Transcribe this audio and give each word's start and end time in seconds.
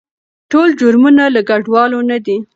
ټول 0.51 0.69
جرمونه 0.79 1.23
له 1.35 1.41
کډوالو 1.49 1.99
نه 2.09 2.17
دي. 2.25 2.37